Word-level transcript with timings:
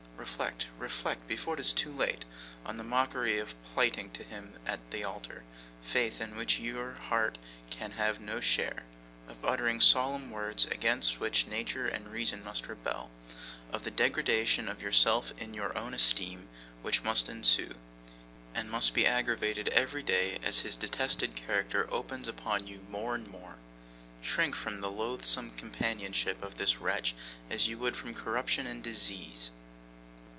Reflect, 0.21 0.67
reflect, 0.77 1.27
before 1.27 1.55
it 1.55 1.59
is 1.59 1.73
too 1.73 1.91
late, 1.91 2.25
on 2.63 2.77
the 2.77 2.83
mockery 2.83 3.39
of 3.39 3.55
plighting 3.73 4.11
to 4.11 4.23
him 4.23 4.53
at 4.67 4.79
the 4.91 5.03
altar, 5.03 5.43
faith 5.81 6.21
in 6.21 6.35
which 6.35 6.59
your 6.59 6.93
heart 6.93 7.39
can 7.71 7.93
have 7.93 8.21
no 8.21 8.39
share 8.39 8.83
of 9.27 9.43
uttering 9.43 9.81
solemn 9.81 10.29
words, 10.29 10.65
against 10.67 11.19
which 11.19 11.47
nature 11.47 11.87
and 11.87 12.07
reason 12.11 12.43
must 12.43 12.67
rebel 12.67 13.09
of 13.73 13.83
the 13.83 13.89
degradation 13.89 14.69
of 14.69 14.79
yourself 14.79 15.33
in 15.39 15.55
your 15.55 15.75
own 15.75 15.91
esteem, 15.91 16.47
which 16.83 17.01
must 17.03 17.27
ensue, 17.27 17.73
and 18.53 18.69
must 18.69 18.93
be 18.93 19.07
aggravated 19.07 19.69
every 19.69 20.03
day, 20.03 20.37
as 20.43 20.59
his 20.59 20.75
detested 20.75 21.35
character 21.35 21.89
opens 21.91 22.27
upon 22.27 22.67
you 22.67 22.85
more 22.91 23.15
and 23.15 23.27
more. 23.27 23.55
Shrink 24.21 24.53
from 24.55 24.81
the 24.81 24.91
loathsome 24.91 25.57
companionship 25.57 26.43
of 26.43 26.59
this 26.59 26.77
wretch 26.79 27.15
as 27.49 27.67
you 27.67 27.79
would 27.79 27.95
from 27.97 28.13
corruption 28.13 28.67
and 28.67 28.83
disease. 28.83 29.49